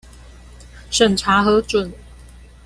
[0.89, 1.93] 審查核准